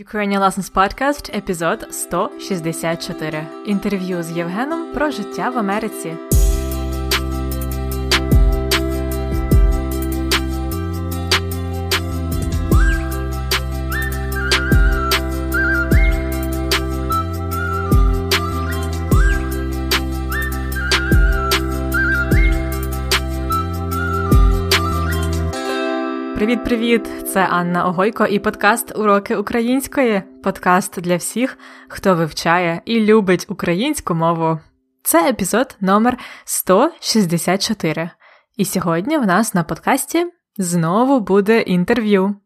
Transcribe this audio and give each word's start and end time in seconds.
Ukrainian 0.00 0.40
Lessons 0.40 0.72
Podcast, 0.72 1.36
епізод 1.36 1.86
164. 1.90 3.46
Інтерв'ю 3.66 4.22
з 4.22 4.30
Євгеном 4.30 4.92
про 4.94 5.10
життя 5.10 5.50
в 5.50 5.58
Америці. 5.58 6.16
Привіт-привіт! 26.50 27.28
Це 27.32 27.46
Анна 27.46 27.86
Огойко 27.86 28.26
і 28.26 28.38
подкаст 28.38 28.98
Уроки 28.98 29.36
української. 29.36 30.22
Подкаст 30.42 31.00
для 31.00 31.16
всіх, 31.16 31.58
хто 31.88 32.14
вивчає 32.14 32.82
і 32.84 33.00
любить 33.00 33.46
українську 33.48 34.14
мову. 34.14 34.58
Це 35.02 35.28
епізод 35.28 35.76
номер 35.80 36.18
164. 36.44 38.10
І 38.56 38.64
сьогодні 38.64 39.18
в 39.18 39.26
нас 39.26 39.54
на 39.54 39.64
подкасті 39.64 40.26
знову 40.58 41.20
буде 41.20 41.60
інтерв'ю. 41.60 42.36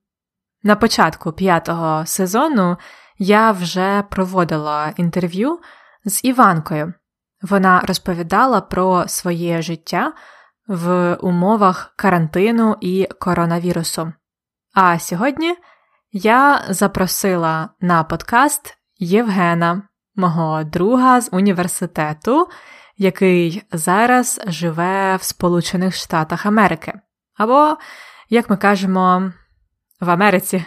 На 0.63 0.77
початку 0.77 1.33
п'ятого 1.33 2.07
сезону 2.07 2.77
я 3.19 3.51
вже 3.51 4.05
проводила 4.11 4.93
інтерв'ю 4.97 5.59
з 6.05 6.25
Іванкою. 6.25 6.93
Вона 7.43 7.81
розповідала 7.81 8.61
про 8.61 9.05
своє 9.09 9.63
життя 9.63 10.13
в 10.67 11.15
умовах 11.15 11.93
карантину 11.97 12.77
і 12.81 13.09
коронавірусу. 13.21 14.13
А 14.75 14.99
сьогодні 14.99 15.57
я 16.13 16.65
запросила 16.69 17.69
на 17.81 18.05
подкаст 18.05 18.79
Євгена, 18.99 19.83
мого 20.15 20.65
друга 20.65 21.21
з 21.21 21.29
університету, 21.33 22.49
який 22.97 23.63
зараз 23.73 24.41
живе 24.47 25.17
в 25.17 25.23
Сполучених 25.23 25.95
Штатах 25.95 26.47
Америки. 26.47 27.01
Або, 27.35 27.77
як 28.29 28.51
ми 28.51 28.57
кажемо, 28.57 29.33
в 30.01 30.11
Америці. 30.11 30.65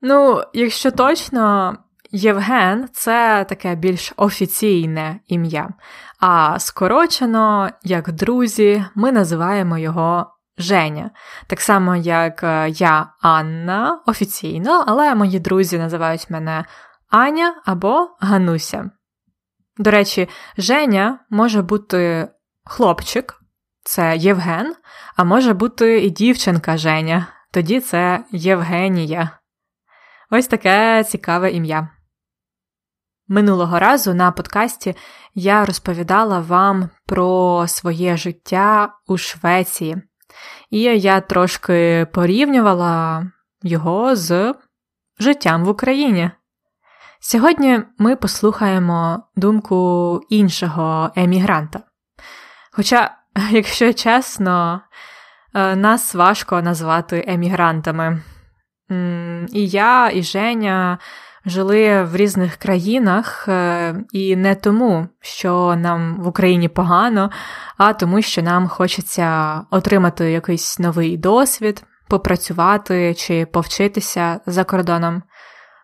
Ну, 0.00 0.44
якщо 0.52 0.90
точно, 0.90 1.76
Євген 2.16 2.88
це 2.92 3.46
таке 3.48 3.74
більш 3.74 4.12
офіційне 4.16 5.20
ім'я, 5.26 5.68
а 6.20 6.58
скорочено, 6.58 7.70
як 7.82 8.12
друзі, 8.12 8.84
ми 8.94 9.12
називаємо 9.12 9.78
його 9.78 10.26
Женя. 10.58 11.10
Так 11.46 11.60
само, 11.60 11.96
як 11.96 12.42
е, 12.42 12.68
я 12.70 13.06
Анна 13.20 14.02
офіційно, 14.06 14.84
але 14.86 15.14
мої 15.14 15.40
друзі 15.40 15.78
називають 15.78 16.30
мене 16.30 16.64
Аня 17.10 17.54
або 17.64 18.08
Гануся. 18.20 18.90
До 19.78 19.90
речі, 19.90 20.28
Женя 20.58 21.18
може 21.30 21.62
бути 21.62 22.28
хлопчик, 22.64 23.34
це 23.82 24.16
Євген, 24.16 24.74
а 25.16 25.24
може 25.24 25.52
бути 25.52 26.00
і 26.00 26.10
дівчинка 26.10 26.76
Женя, 26.76 27.26
тоді 27.52 27.80
це 27.80 28.24
Євгенія. 28.30 29.30
Ось 30.30 30.46
таке 30.46 31.04
цікаве 31.04 31.50
ім'я. 31.50 31.88
Минулого 33.28 33.78
разу 33.78 34.14
на 34.14 34.32
подкасті 34.32 34.96
я 35.34 35.64
розповідала 35.64 36.40
вам 36.40 36.90
про 37.06 37.64
своє 37.68 38.16
життя 38.16 38.94
у 39.06 39.16
Швеції, 39.16 39.96
і 40.70 40.80
я 40.80 41.20
трошки 41.20 42.06
порівнювала 42.12 43.26
його 43.62 44.16
з 44.16 44.54
життям 45.18 45.64
в 45.64 45.68
Україні. 45.68 46.30
Сьогодні 47.20 47.80
ми 47.98 48.16
послухаємо 48.16 49.22
думку 49.36 50.20
іншого 50.28 51.10
емігранта. 51.16 51.80
Хоча, 52.72 53.16
якщо 53.50 53.92
чесно, 53.92 54.80
е, 55.54 55.76
нас 55.76 56.14
важко 56.14 56.62
назвати 56.62 57.24
емігрантами. 57.28 58.22
І 59.52 59.68
я, 59.68 60.10
і 60.10 60.22
Женя 60.22 60.98
жили 61.46 62.04
в 62.04 62.16
різних 62.16 62.56
країнах, 62.56 63.48
е, 63.48 63.94
і 64.12 64.36
не 64.36 64.54
тому, 64.54 65.08
що 65.20 65.76
нам 65.76 66.22
в 66.22 66.26
Україні 66.26 66.68
погано, 66.68 67.30
а 67.76 67.92
тому, 67.92 68.22
що 68.22 68.42
нам 68.42 68.68
хочеться 68.68 69.60
отримати 69.70 70.30
якийсь 70.30 70.78
новий 70.78 71.16
досвід, 71.16 71.84
попрацювати 72.08 73.14
чи 73.14 73.46
повчитися 73.46 74.40
за 74.46 74.64
кордоном. 74.64 75.22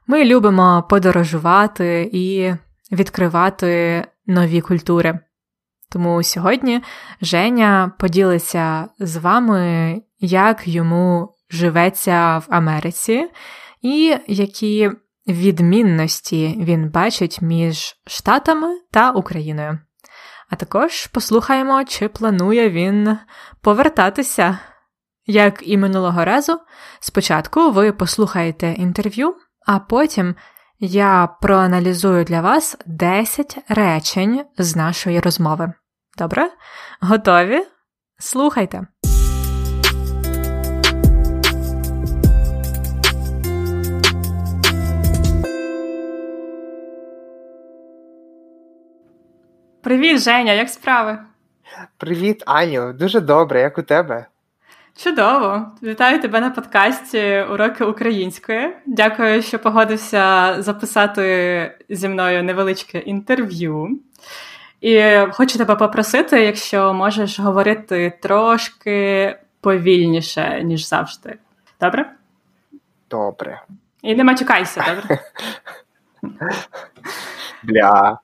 Ми 0.06 0.25
любимо 0.25 0.87
подорожувати 0.91 2.10
і 2.12 2.54
відкривати 2.92 4.04
нові 4.27 4.60
культури. 4.60 5.19
Тому 5.92 6.22
сьогодні 6.22 6.82
Женя 7.22 7.92
поділиться 7.98 8.88
з 8.98 9.16
вами, 9.16 10.03
як 10.21 10.69
йому 10.69 11.34
живеться 11.50 12.38
в 12.38 12.47
Америці, 12.48 13.28
і 13.82 14.16
які 14.27 14.91
відмінності 15.32 16.56
він 16.60 16.91
бачить 16.91 17.42
між 17.42 17.96
Штатами 18.06 18.68
та 18.91 19.10
Україною. 19.10 19.78
А 20.50 20.56
також 20.56 21.06
послухаємо, 21.06 21.84
чи 21.84 22.08
планує 22.08 22.70
він 22.70 23.18
повертатися. 23.60 24.58
Як 25.26 25.68
і 25.68 25.76
минулого 25.76 26.24
разу, 26.24 26.58
спочатку 27.00 27.70
ви 27.70 27.92
послухаєте 27.92 28.72
інтерв'ю, 28.72 29.34
а 29.66 29.78
потім 29.78 30.34
я 30.78 31.28
проаналізую 31.41 32.24
для 32.24 32.41
вас 32.41 32.76
10 32.86 33.58
речень 33.68 34.44
з 34.58 34.76
нашої 34.76 35.20
розмови. 35.20 35.72
Добре? 36.18 36.50
Готові? 37.00 37.66
Слухайте! 38.18 38.86
Привіт, 49.82 50.20
Женя, 50.20 50.52
як 50.52 50.68
справи? 50.68 51.18
Привіт, 51.96 52.42
Аню. 52.46 52.92
Дуже 52.92 53.20
добре, 53.20 53.60
як 53.60 53.78
у 53.78 53.82
тебе? 53.82 54.26
Чудово! 54.96 55.66
Вітаю 55.82 56.20
тебе 56.20 56.41
на 56.41 56.50
подкасті 56.50 57.44
Уроки 57.50 57.84
української. 57.84 58.76
Дякую, 58.86 59.42
що 59.42 59.58
погодився 59.58 60.54
записати 60.62 61.78
зі 61.88 62.08
мною 62.08 62.42
невеличке 62.42 62.98
інтерв'ю. 62.98 64.00
І 64.80 65.18
хочу 65.32 65.58
тебе 65.58 65.76
попросити, 65.76 66.44
якщо 66.44 66.94
можеш 66.94 67.41
говорити 67.41 68.18
трошки 68.22 69.36
повільніше, 69.60 70.60
ніж 70.64 70.88
завжди. 70.88 71.38
Добре? 71.80 72.12
Добре. 73.10 73.62
І 74.02 74.14
не 74.14 74.24
матюкайся, 74.24 74.84
добре? 74.88 75.18
Бля. 77.62 78.18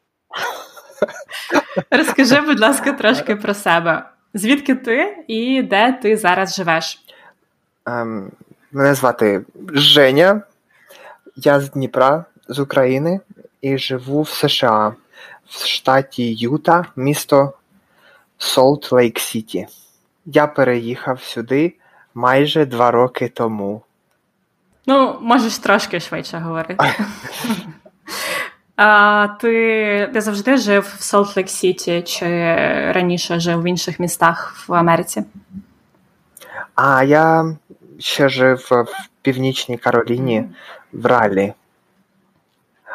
Розкажи, 1.91 2.41
будь 2.41 2.61
ласка, 2.61 2.93
трошки 2.99 3.37
про 3.37 3.55
себе. 3.55 4.03
Звідки 4.35 4.75
ти 4.75 5.25
і 5.27 5.63
де 5.63 5.93
ти 5.93 6.17
зараз 6.17 6.55
живеш? 6.55 7.01
Ем, 7.87 8.31
Мене 8.73 8.95
звати 8.95 9.45
Женя, 9.73 10.43
я 11.37 11.61
з 11.61 11.71
Дніпра, 11.71 12.25
з 12.49 12.59
України 12.59 13.21
і 13.61 13.79
живу 13.79 14.23
в 14.23 14.29
США, 14.29 14.95
в 15.49 15.67
штаті 15.67 16.35
Юта, 16.35 16.85
місто 16.97 17.53
Солт 18.39 18.93
Лейк 18.93 19.19
Сіті. 19.19 19.67
Я 20.27 20.47
переїхав 20.47 21.23
сюди 21.23 21.75
майже 22.15 22.67
два 22.67 22.91
роки 22.91 23.29
тому. 23.29 23.83
Ну, 24.87 25.19
можеш 25.21 25.59
трошки 25.59 26.01
швидше 26.01 26.39
говорити. 26.39 26.77
А 28.77 29.29
ти 29.41 30.11
ти 30.13 30.21
завжди 30.21 30.57
жив 30.57 30.95
в 30.99 31.03
Солт 31.03 31.37
Лейк 31.37 31.49
Сіті 31.49 32.03
чи 32.03 32.27
раніше 32.93 33.41
жив 33.41 33.63
в 33.63 33.67
інших 33.67 34.01
містах 34.01 34.69
в 34.69 34.75
Америці? 34.75 35.25
А 36.75 37.03
я 37.03 37.57
ще 37.99 38.29
жив 38.29 38.69
в 38.71 39.09
Північній 39.23 39.79
Кароліні 39.79 40.45
в 40.93 41.07
Ралі. 41.07 41.53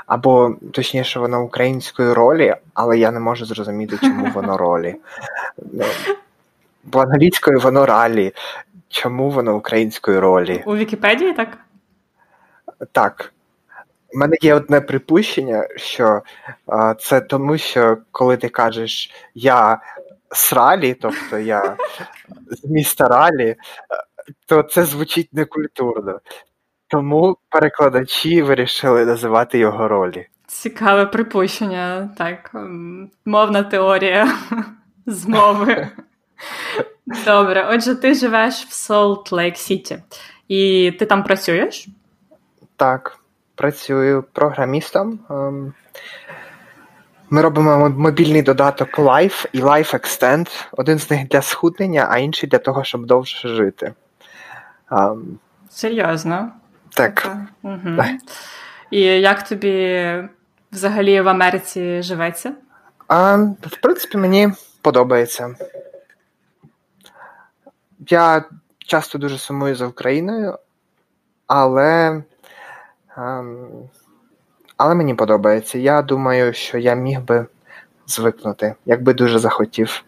Або, 0.05 0.55
точніше, 0.71 1.19
воно 1.19 1.43
української 1.43 2.13
ролі, 2.13 2.55
але 2.73 2.97
я 2.97 3.11
не 3.11 3.19
можу 3.19 3.45
зрозуміти, 3.45 3.97
чому 3.97 4.31
воно 4.33 4.57
ролі. 4.57 4.95
Ну, 5.73 5.85
бо 6.83 6.99
англійською 6.99 7.59
воно 7.59 7.85
ралі. 7.85 8.33
Чому 8.89 9.29
воно 9.29 9.55
української 9.55 10.19
ролі? 10.19 10.63
У 10.65 10.75
Вікіпедії 10.75 11.33
так? 11.33 11.57
Так. 12.91 13.33
У 14.13 14.17
мене 14.17 14.35
є 14.41 14.53
одне 14.53 14.81
припущення, 14.81 15.67
що 15.75 16.21
а, 16.67 16.93
це 16.93 17.21
тому, 17.21 17.57
що 17.57 17.97
коли 18.11 18.37
ти 18.37 18.49
кажеш 18.49 19.11
я 19.35 19.81
з 20.31 20.53
ралі, 20.53 20.93
тобто 20.93 21.37
я 21.39 21.75
з 22.51 22.65
міста 22.65 23.07
ралі, 23.07 23.55
то 24.45 24.63
це 24.63 24.85
звучить 24.85 25.33
некультурно. 25.33 26.19
Тому 26.87 27.37
перекладачі 27.49 28.41
вирішили 28.41 29.05
називати 29.05 29.57
його 29.57 29.87
ролі. 29.87 30.27
Цікаве 30.47 31.05
припущення, 31.05 32.09
так. 32.17 32.51
Мовна 33.25 33.63
теорія 33.63 34.37
з 35.05 35.27
мови. 35.27 35.87
Добре, 37.25 37.67
отже, 37.71 37.95
ти 37.95 38.13
живеш 38.13 38.65
в 38.65 38.73
Солт 38.73 39.31
Лейк 39.31 39.57
Сіті. 39.57 40.03
І 40.47 40.91
ти 40.99 41.05
там 41.05 41.23
працюєш? 41.23 41.87
Так, 42.75 43.20
працюю 43.61 44.23
програмістом. 44.33 45.19
Ем, 45.29 45.73
ми 47.29 47.41
робимо 47.41 47.89
мобільний 47.89 48.41
додаток 48.41 48.99
Life 48.99 49.45
і 49.53 49.61
Life 49.61 49.93
Extend. 49.93 50.65
Один 50.71 50.99
з 50.99 51.11
них 51.11 51.27
для 51.27 51.41
схуднення, 51.41 52.07
а 52.09 52.17
інший 52.17 52.49
для 52.49 52.57
того, 52.57 52.83
щоб 52.83 53.05
довше 53.05 53.47
жити. 53.47 53.93
Um, 54.91 55.21
Серйозно? 55.69 56.51
Так. 56.89 57.37
Угу. 57.61 58.03
І 58.91 59.01
як 59.01 59.47
тобі 59.47 60.15
взагалі 60.71 61.21
в 61.21 61.27
Америці 61.27 62.01
живеться? 62.01 62.53
А, 63.07 63.35
В 63.61 63.77
принципі, 63.81 64.17
мені 64.17 64.49
подобається. 64.81 65.55
Я 67.99 68.43
часто 68.77 69.17
дуже 69.17 69.37
сумую 69.37 69.75
за 69.75 69.87
Україною, 69.87 70.57
але 71.47 72.07
ем, 72.07 72.23
але 74.77 74.95
мені 74.95 75.15
подобається. 75.15 75.77
Я 75.77 76.01
думаю, 76.01 76.53
що 76.53 76.77
я 76.77 76.93
міг 76.93 77.21
би 77.21 77.45
звикнути, 78.07 78.75
якби 78.85 79.13
дуже 79.13 79.39
захотів. 79.39 80.03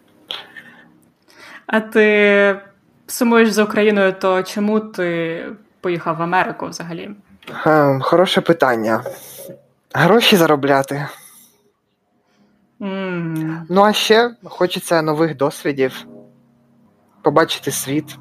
А 1.66 1.80
ти 1.80 2.60
сумуєш 3.06 3.50
за 3.50 3.64
Україною, 3.64 4.12
то 4.12 4.42
чому 4.42 4.80
ти 4.80 5.46
поїхав 5.80 6.16
в 6.16 6.22
Америку 6.22 6.66
взагалі? 6.66 7.10
Ем, 7.66 8.00
хороше 8.02 8.40
питання. 8.40 9.04
Гроші 9.94 10.36
заробляти. 10.36 11.08
Mm. 12.80 13.60
Ну, 13.68 13.82
а 13.82 13.92
ще 13.92 14.30
хочеться 14.44 15.02
нових 15.02 15.36
досвідів, 15.36 16.06
побачити 17.22 17.70
світ 17.70 18.18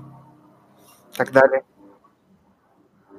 так 1.18 1.32
далі. 1.32 1.62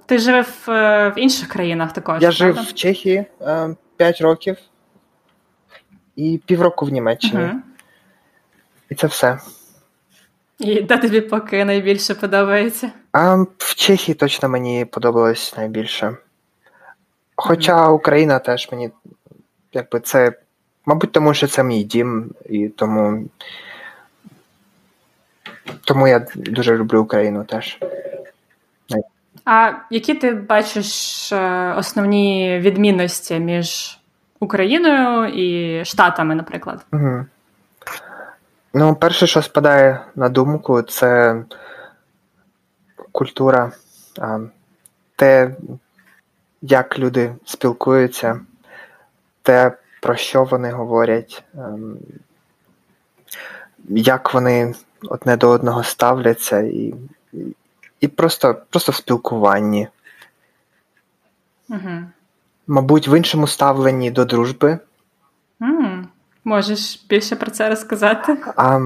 Ти 0.06 0.18
жив 0.18 0.62
в 0.66 1.12
інших 1.16 1.48
країнах 1.48 1.92
також? 1.92 2.22
Я 2.22 2.30
правда? 2.32 2.60
жив 2.62 2.70
в 2.70 2.74
Чехії 2.74 3.24
5 3.96 4.20
років 4.20 4.56
і 6.16 6.40
півроку 6.46 6.86
в 6.86 6.92
Німеччині. 6.92 7.42
Uh-huh. 7.42 7.60
І 8.90 8.94
це 8.94 9.06
все. 9.06 9.38
І 10.58 10.80
де 10.82 10.98
тобі 10.98 11.20
поки 11.20 11.64
найбільше 11.64 12.14
подобається? 12.14 12.90
А 13.12 13.36
В 13.58 13.74
Чехії 13.74 14.14
точно 14.14 14.48
мені 14.48 14.84
подобалось 14.84 15.56
найбільше. 15.56 16.16
Хоча 17.36 17.88
Україна 17.88 18.38
теж 18.38 18.68
мені, 18.72 18.90
якби 19.72 20.00
це, 20.00 20.32
мабуть, 20.86 21.12
тому 21.12 21.34
що 21.34 21.46
це 21.46 21.64
мій 21.64 21.82
дім, 21.82 22.34
і 22.50 22.68
тому 22.68 23.28
тому 25.84 26.08
я 26.08 26.26
дуже 26.34 26.76
люблю 26.76 27.00
Україну 27.00 27.44
теж. 27.44 27.78
А 29.44 29.72
які 29.90 30.14
ти 30.14 30.34
бачиш 30.34 31.32
е, 31.32 31.74
основні 31.76 32.58
відмінності 32.58 33.38
між 33.38 33.98
Україною 34.40 35.26
і 35.26 35.84
Штатами, 35.84 36.34
наприклад? 36.34 36.86
Угу. 36.92 37.24
Ну, 38.74 38.94
перше, 38.94 39.26
що 39.26 39.42
спадає 39.42 40.00
на 40.14 40.28
думку, 40.28 40.82
це 40.82 41.36
культура, 43.12 43.72
те, 45.16 45.50
як 46.62 46.98
люди 46.98 47.34
спілкуються, 47.44 48.40
те, 49.42 49.72
про 50.02 50.16
що 50.16 50.44
вони 50.44 50.70
говорять, 50.70 51.44
як 53.88 54.34
вони 54.34 54.74
одне 55.08 55.36
до 55.36 55.48
одного 55.48 55.82
ставляться, 55.82 56.60
і 56.60 56.94
і 58.04 58.08
просто 58.08 58.56
просто 58.70 58.92
в 58.92 58.94
спілкуванні. 58.94 59.88
Угу. 61.68 62.02
Мабуть, 62.66 63.08
в 63.08 63.18
іншому 63.18 63.46
ставленні 63.46 64.10
до 64.10 64.24
дружби. 64.24 64.78
Mm. 65.60 66.04
Можеш 66.44 67.04
більше 67.08 67.36
про 67.36 67.50
це 67.50 67.68
розказати? 67.68 68.36
А, 68.56 68.80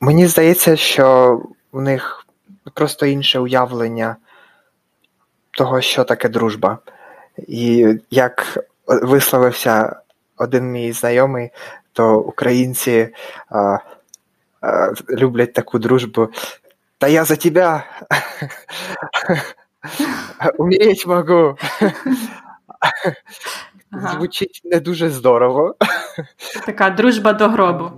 Мені 0.00 0.26
здається, 0.26 0.76
що 0.76 1.40
у 1.72 1.80
них 1.80 2.26
просто 2.74 3.06
інше 3.06 3.38
уявлення 3.38 4.16
того, 5.50 5.80
що 5.80 6.04
таке 6.04 6.28
дружба. 6.28 6.78
І 7.38 7.94
як 8.10 8.58
висловився 8.86 9.96
один 10.36 10.70
мій 10.70 10.92
знайомий, 10.92 11.50
то 11.92 12.18
українці 12.18 13.08
а, 13.48 13.78
а, 14.60 14.92
люблять 15.10 15.52
таку 15.52 15.78
дружбу. 15.78 16.28
Та 17.04 17.08
я 17.08 17.24
за 17.24 17.36
тебе 17.36 17.84
уміють 20.58 21.06
можу. 21.06 21.56
Ага. 23.90 24.12
Звучить 24.12 24.60
не 24.64 24.80
дуже 24.80 25.10
здорово. 25.10 25.76
Така 26.66 26.90
дружба 26.90 27.32
до 27.32 27.48
гробу. 27.48 27.90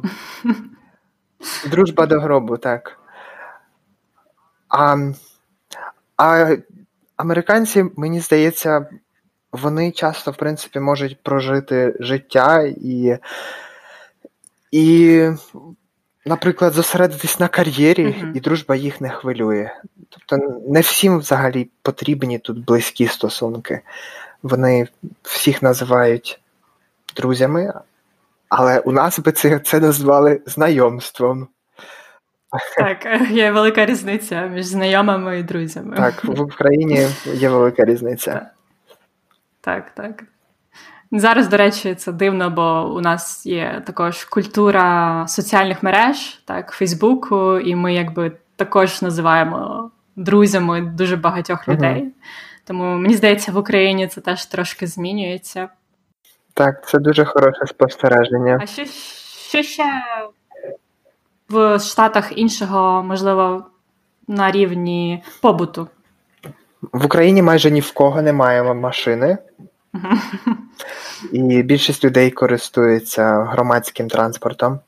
Дружба 1.67 2.07
до 2.07 2.21
гробу, 2.21 2.57
так. 2.57 2.99
А, 4.69 4.97
а 6.17 6.57
американці, 7.17 7.85
мені 7.97 8.21
здається, 8.21 8.89
вони 9.53 9.93
часто, 9.93 10.31
в 10.31 10.37
принципі, 10.37 10.81
можуть 10.81 11.23
прожити 11.23 11.97
життя 12.01 12.63
і, 12.63 13.19
і 14.71 15.23
наприклад, 16.27 16.73
зосередитись 16.73 17.41
на 17.41 17.49
кар'єрі, 17.49 18.07
uh-huh. 18.07 18.37
і 18.37 18.41
дружба 18.41 18.77
їх 18.77 19.01
не 19.01 19.11
хвилює. 19.11 19.71
Тобто 20.09 20.61
не 20.69 20.81
всім 20.81 21.19
взагалі 21.19 21.69
потрібні 21.83 22.39
тут 22.39 22.65
близькі 22.65 23.07
стосунки. 23.07 23.81
Вони 24.43 24.89
всіх 25.23 25.63
називають 25.63 26.41
друзями, 27.17 27.73
але 28.49 28.79
у 28.79 28.93
нас 28.93 29.19
би 29.19 29.33
це, 29.33 29.59
це 29.59 29.81
назвали 29.81 30.41
знайомством. 30.47 31.49
Так, 32.77 33.07
є 33.31 33.51
велика 33.51 33.87
різниця 33.87 34.47
між 34.47 34.65
знайомими 34.65 35.39
і 35.39 35.43
друзями. 35.43 35.97
Так, 35.97 36.25
в 36.25 36.41
Україні 36.41 37.09
є 37.25 37.49
велика 37.49 37.85
різниця. 37.85 38.51
Так, 39.61 39.91
так. 39.95 40.25
Зараз, 41.13 41.49
до 41.49 41.57
речі, 41.57 41.95
це 41.95 42.13
дивно, 42.13 42.51
бо 42.51 42.95
у 42.95 43.01
нас 43.01 43.47
є 43.47 43.83
також 43.87 44.25
культура 44.25 45.25
соціальних 45.29 45.83
мереж, 45.83 46.43
так, 46.45 46.71
Фейсбуку, 46.71 47.59
і 47.59 47.75
ми 47.75 47.95
якби 47.95 48.33
також 48.57 49.03
називаємо 49.03 49.91
друзями 50.17 50.81
дуже 50.81 51.17
багатьох 51.17 51.69
людей. 51.69 52.13
Тому 52.65 52.85
мені 52.85 53.15
здається, 53.15 53.53
в 53.53 53.57
Україні 53.57 54.07
це 54.07 54.21
теж 54.21 54.47
трошки 54.47 54.87
змінюється. 54.87 55.69
Так, 56.55 56.89
це 56.89 56.99
дуже 56.99 57.25
хороше 57.25 57.67
спостереження. 57.67 58.59
А 58.63 58.67
що, 58.67 58.85
що 59.49 59.63
ще 59.63 59.85
в 61.49 61.79
Штатах 61.79 62.39
іншого, 62.39 63.03
можливо, 63.03 63.65
на 64.29 64.51
рівні 64.51 65.23
побуту? 65.43 65.89
В 66.93 67.05
Україні 67.05 67.43
майже 67.43 67.71
ні 67.71 67.81
в 67.81 67.93
кого 67.93 68.23
немає 68.23 68.75
машини. 68.75 69.39
І 71.33 71.63
більшість 71.63 72.05
людей 72.05 72.31
користуються 72.31 73.45
громадським 73.45 74.09
транспортом. 74.09 74.81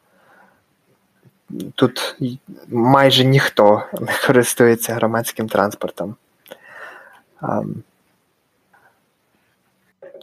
Тут 1.74 2.16
майже 2.68 3.24
ніхто 3.24 3.82
не 4.00 4.12
користується 4.26 4.94
громадським 4.94 5.48
транспортом. 5.48 6.16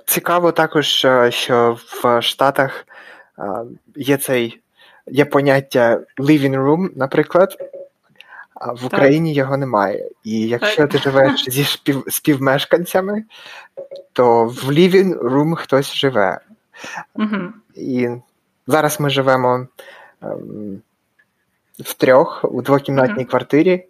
Цікаво 0.06 0.52
також, 0.52 1.06
що 1.30 1.78
в 2.04 2.22
Штатах 2.22 2.86
є 3.96 4.18
цей 4.18 4.62
є 5.08 5.26
поняття 5.26 6.00
living 6.18 6.56
room, 6.56 6.90
наприклад, 6.96 7.58
а 8.56 8.74
в 8.74 8.86
Україні 8.86 9.30
так. 9.30 9.38
його 9.38 9.58
немає. 9.58 10.10
І 10.24 10.48
якщо 10.48 10.88
ти 10.88 10.98
живеш 10.98 11.46
зі 11.50 11.64
спів, 11.64 12.04
співмешканцями, 12.08 13.24
то 14.14 14.46
в 14.46 14.72
living 14.72 15.20
room 15.20 15.56
хтось 15.56 15.94
живе. 15.94 16.40
Угу. 17.16 17.38
І 17.76 18.10
зараз 18.68 19.00
ми 19.00 19.10
живемо 19.10 19.68
ем, 20.22 20.82
в 21.80 21.94
трьох 21.94 22.46
у 22.52 22.62
двокімнатній 22.62 23.24
угу. 23.24 23.30
квартирі, 23.30 23.86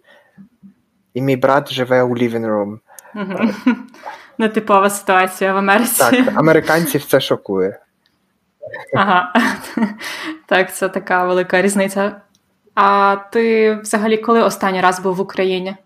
і 1.14 1.22
мій 1.22 1.36
брат 1.36 1.72
живе 1.72 2.02
у 2.02 2.16
living 2.16 2.46
room. 2.46 2.78
Угу. 3.14 3.50
Нетипова 4.38 4.90
ситуація 4.90 5.52
в 5.52 5.56
Америці. 5.56 5.98
Так, 5.98 6.36
американців 6.36 7.04
це 7.04 7.20
шокує. 7.20 7.80
Ага, 8.94 9.32
так, 10.46 10.74
це 10.74 10.88
така 10.88 11.24
велика 11.24 11.62
різниця. 11.62 12.20
А 12.76 13.16
ти 13.32 13.74
взагалі 13.74 14.16
коли 14.16 14.42
останній 14.42 14.80
раз 14.80 15.00
був 15.00 15.14
в 15.16 15.20
Україні? 15.20 15.76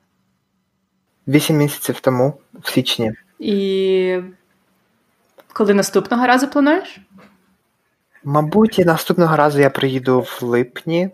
Вісім 1.28 1.56
місяців 1.56 2.00
тому, 2.00 2.35
в 2.62 2.70
січні. 2.70 3.12
І 3.38 4.18
коли 5.52 5.75
наступного 5.75 6.26
разу 6.26 6.49
плануєш? 6.49 7.00
Мабуть, 8.25 8.78
і 8.78 8.85
наступного 8.85 9.37
разу 9.37 9.61
я 9.61 9.70
приїду 9.70 10.20
в 10.20 10.38
липні, 10.42 11.11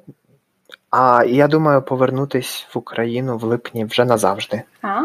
а 0.90 1.25
я 1.25 1.49
думаю 1.49 1.83
повернутись 1.83 2.66
в 2.75 2.78
Україну 2.78 3.38
в 3.38 3.45
липні 3.45 3.85
вже 3.85 4.04
назавжди. 4.04 4.62
А, 4.83 5.00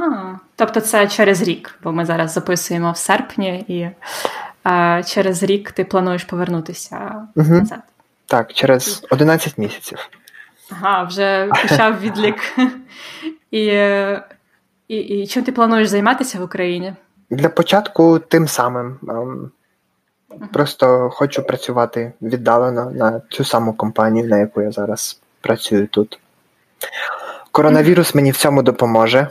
тобто 0.56 0.82
це 0.82 1.08
через 1.08 1.42
рік, 1.42 1.80
бо 1.84 1.92
ми 1.92 2.06
зараз 2.06 2.34
записуємо 2.34 2.92
в 2.92 2.98
серпні, 2.98 3.66
і 3.68 3.90
а, 4.64 5.04
через 5.04 5.44
рік 5.44 5.72
ти 5.72 5.84
плануєш 5.84 6.24
повернутися 6.24 7.28
Угу. 7.36 7.54
назад. 7.54 7.80
Так, 8.26 8.54
через 8.54 9.06
11 9.10 9.58
місяців. 9.58 10.10
Ага, 10.72 11.04
вже 11.04 11.50
почав 11.62 12.00
відлік. 12.00 12.36
І, 13.52 13.66
і, 14.88 14.98
і 14.98 15.28
чим 15.28 15.44
ти 15.44 15.52
плануєш 15.52 15.88
займатися 15.88 16.40
в 16.40 16.44
Україні? 16.44 16.94
Для 17.30 17.50
початку 17.50 18.20
тим 18.20 18.48
самим. 18.48 19.00
ем, 19.10 19.52
Просто 20.54 21.10
хочу 21.14 21.44
працювати 21.44 22.14
віддалено 22.22 22.92
на 22.92 23.22
цю 23.30 23.44
саму 23.44 23.74
компанію, 23.74 24.28
на 24.28 24.38
яку 24.38 24.62
я 24.62 24.72
зараз 24.72 25.22
працюю 25.42 25.88
тут. 25.88 26.20
Коронавірус 27.52 28.16
мені 28.16 28.32
в 28.32 28.38
цьому 28.38 28.64
допоможе. 28.64 29.28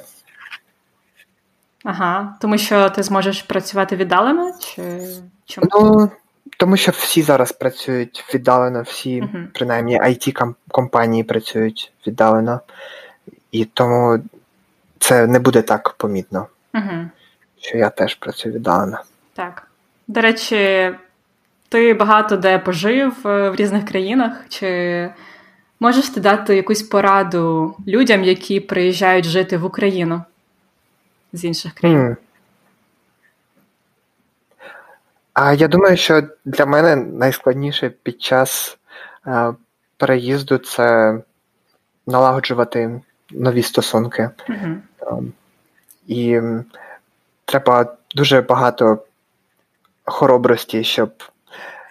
Ага, 1.85 2.37
тому 2.40 2.59
що 2.59 2.90
ти 2.90 3.02
зможеш 3.02 3.42
працювати 3.42 3.97
віддалено? 3.97 4.52
Чи 4.61 4.82
чому? 5.47 5.68
Ну, 5.73 6.11
тому 6.56 6.76
що 6.76 6.92
всі 6.92 7.23
зараз 7.23 7.52
працюють 7.52 8.25
віддалено, 8.35 8.82
всі, 8.82 9.23
Мгм. 9.23 9.49
принаймні, 9.54 10.00
it 10.00 10.54
компанії 10.68 11.25
працюють 11.25 11.92
віддалено, 12.06 12.61
і 13.52 13.64
тому 13.64 14.18
це 14.99 15.26
не 15.26 15.38
буде 15.38 15.62
так 15.62 15.90
помітно, 15.92 16.47
Угу. 16.75 17.04
що 17.61 17.78
я 17.78 17.90
теж 17.90 18.14
працюю 18.14 18.54
віддалено. 18.54 18.99
Так. 19.35 19.66
До 20.09 20.20
речі, 20.20 20.90
ти 21.68 21.94
багато 21.94 22.37
де 22.37 22.59
пожив 22.59 23.26
е, 23.26 23.50
в 23.50 23.54
різних 23.56 23.85
країнах. 23.85 24.44
Чи 24.49 25.11
можеш 25.80 26.09
ти 26.09 26.20
дати 26.20 26.56
якусь 26.56 26.82
пораду 26.82 27.75
людям, 27.87 28.25
які 28.25 28.61
приїжджають 28.61 29.25
жити 29.25 29.56
в 29.56 29.64
Україну 29.64 30.23
з 31.32 31.44
інших 31.44 31.73
країн? 31.75 31.99
М. 31.99 32.16
А 35.32 35.52
я 35.52 35.68
думаю, 35.68 35.96
що 35.96 36.22
для 36.44 36.66
мене 36.66 36.96
найскладніше 36.96 37.90
під 37.90 38.22
час 38.22 38.78
е, 39.26 39.54
переїзду 39.96 40.58
це 40.58 41.18
налагоджувати 42.06 43.00
нові 43.30 43.62
стосунки. 43.62 44.30
Угу. 44.49 45.25
І 46.06 46.40
треба 47.44 47.96
дуже 48.14 48.40
багато 48.40 49.04
хоробрості, 50.04 50.84
щоб 50.84 51.10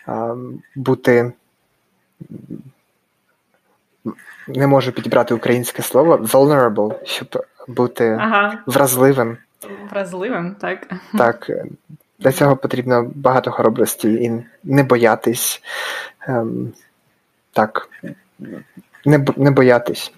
ем, 0.07 0.61
бути. 0.75 1.33
Не 4.47 4.67
можу 4.67 4.91
підібрати 4.91 5.33
українське 5.33 5.81
слово 5.81 6.17
vulnerable, 6.17 7.05
щоб 7.05 7.45
бути 7.67 8.17
Ага, 8.19 8.63
вразливим. 8.65 9.37
вразливим, 9.91 10.55
так. 10.55 10.87
Так, 11.17 11.49
е, 11.49 11.65
для 12.19 12.31
цього 12.31 12.57
потрібно 12.57 13.11
багато 13.15 13.51
хоробрості 13.51 14.13
і 14.13 14.31
не 14.63 14.83
боятись. 14.83 15.61
Ем, 16.27 16.73
так, 17.53 17.89
не, 19.05 19.25
не 19.37 19.51
боятись. 19.51 20.13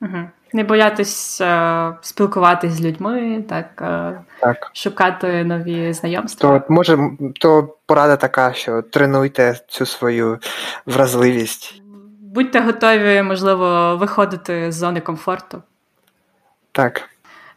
Угу. 0.00 0.18
Не 0.52 0.64
боятись 0.64 1.40
е, 1.40 1.92
спілкуватись 2.00 2.72
з 2.72 2.80
людьми, 2.80 3.44
так, 3.48 3.66
е, 3.82 4.20
Так. 4.40 4.70
шукати 4.72 5.44
нові 5.44 5.92
знайомства. 5.92 6.58
То 6.58 6.72
може, 6.72 6.98
то 7.40 7.76
порада 7.86 8.16
така, 8.16 8.52
що 8.52 8.82
тренуйте 8.82 9.56
цю 9.68 9.86
свою 9.86 10.38
вразливість. 10.86 11.82
Будьте 12.20 12.60
готові, 12.60 13.22
можливо, 13.22 13.96
виходити 13.96 14.72
з 14.72 14.74
зони 14.74 15.00
комфорту. 15.00 15.62
Так. 16.72 17.08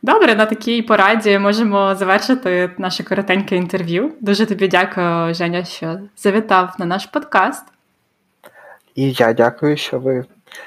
Добре, 0.01 0.36
на 0.36 0.46
такій 0.46 0.82
пораді 0.82 1.39
можемо 1.39 1.96
завершити 1.96 2.72
наше 2.77 3.04
коротеньке 3.04 3.56
інтерв'ю. 3.56 4.12
Дуже 4.20 4.46
тобі 4.46 4.68
дякую, 4.68 5.34
Женя, 5.34 5.63
що 5.63 6.00
завітав 6.18 6.75
на 6.80 6.86
наш 6.86 7.06
подкаст. 7.06 7.66
І 8.96 9.12
я 9.12 9.34
дякую, 9.34 9.77
що 9.77 10.00
ви 10.00 10.25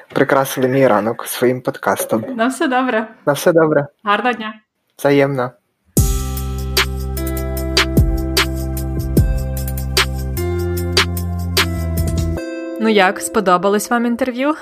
прикрасили 0.08 0.68
мій 0.68 0.86
ранок 0.86 1.26
своїм 1.26 1.60
подкастом. 1.60 2.24
На 2.36 2.46
все 2.46 2.66
добре, 2.68 3.08
На 3.26 3.32
все 3.32 3.52
добре, 3.52 3.86
гарного 4.04 4.32
дня. 4.34 4.54
взаємно. 4.98 5.50
Ну 12.80 12.88
як, 12.88 13.20
сподобалось 13.20 13.90
вам 13.90 14.06
інтерв'ю? 14.06 14.54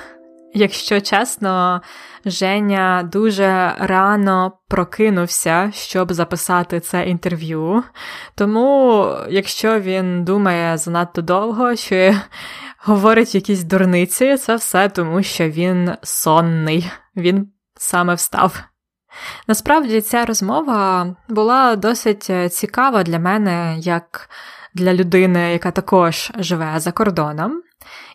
Якщо 0.54 1.00
чесно, 1.00 1.80
Женя 2.30 3.08
дуже 3.12 3.74
рано 3.78 4.52
прокинувся, 4.68 5.70
щоб 5.74 6.12
записати 6.12 6.80
це 6.80 7.08
інтерв'ю. 7.08 7.82
Тому, 8.34 9.06
якщо 9.28 9.80
він 9.80 10.24
думає 10.24 10.76
занадто 10.78 11.22
довго, 11.22 11.76
що 11.76 12.14
говорить 12.84 13.34
якісь 13.34 13.64
дурниці, 13.64 14.36
це 14.36 14.56
все 14.56 14.88
тому, 14.88 15.22
що 15.22 15.48
він 15.48 15.92
сонний, 16.02 16.90
він 17.16 17.52
саме 17.76 18.14
встав. 18.14 18.62
Насправді 19.48 20.00
ця 20.00 20.24
розмова 20.24 21.16
була 21.28 21.76
досить 21.76 22.30
цікава 22.52 23.02
для 23.02 23.18
мене, 23.18 23.76
як 23.78 24.28
для 24.78 24.94
людини, 24.94 25.52
яка 25.52 25.70
також 25.70 26.32
живе 26.38 26.80
за 26.80 26.92
кордоном. 26.92 27.62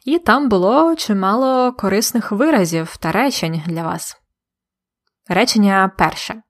І 0.06 0.20
там 0.20 0.50
було 0.50 0.96
чимало 0.96 1.74
корисних 1.74 2.32
виразів 2.32 2.98
та 2.98 3.12
речень 3.12 3.64
для 3.68 3.84
вас. 3.84 4.18
Речення 5.30 5.92
перше. 5.98 6.42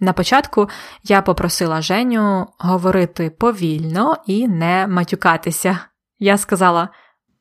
На 0.00 0.12
початку 0.12 0.68
я 1.02 1.22
попросила 1.22 1.82
Женю 1.82 2.46
говорити 2.58 3.30
повільно 3.30 4.16
і 4.26 4.48
не 4.48 4.86
матюкатися. 4.86 5.78
Я 6.18 6.38
сказала: 6.38 6.88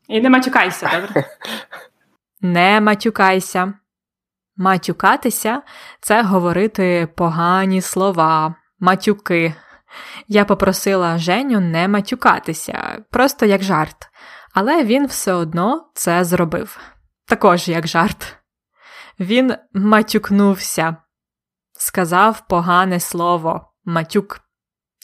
І 0.08 0.22
не 0.22 0.30
матюкайся, 0.30 0.89
добре? 1.01 1.25
Не 2.42 2.82
матюкайся. 2.82 3.74
Матюкатися 4.58 5.62
це 6.01 6.24
говорити 6.24 7.08
погані 7.16 7.82
слова, 7.82 8.56
матюки. 8.80 9.56
Я 10.27 10.46
попросила 10.46 11.17
Женю 11.17 11.60
не 11.60 11.88
матюкатися, 11.88 13.06
просто 13.12 13.46
як 13.46 13.63
жарт. 13.63 14.10
Але 14.53 14.84
він 14.84 15.08
все 15.08 15.34
одно 15.34 15.91
це 15.94 16.24
зробив. 16.24 16.79
Також 17.25 17.67
як 17.67 17.88
жарт. 17.88 18.36
Він 19.20 19.56
матюкнувся, 19.74 20.98
сказав 21.79 22.48
погане 22.48 23.00
слово 23.00 23.74
матюк. 23.86 24.39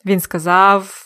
Він 0.06 0.20
сказав 0.20 1.04